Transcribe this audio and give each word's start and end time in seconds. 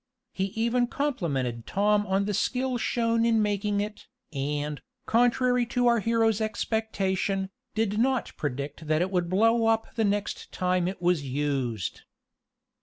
He 0.31 0.45
even 0.55 0.87
complimented 0.87 1.67
Tom 1.67 2.07
on 2.07 2.25
the 2.25 2.33
skill 2.33 2.79
shown 2.79 3.23
in 3.23 3.39
making 3.39 3.81
it, 3.81 4.07
and, 4.33 4.81
contrary 5.05 5.63
to 5.77 5.85
our 5.85 5.99
hero's 5.99 6.41
expectation, 6.41 7.51
did 7.75 7.99
not 7.99 8.31
predict 8.35 8.87
that 8.87 9.03
it 9.03 9.11
would 9.11 9.29
blow 9.29 9.67
up 9.67 9.93
the 9.93 10.03
next 10.03 10.51
time 10.51 10.87
it 10.87 11.03
was 11.03 11.21
used. 11.21 12.01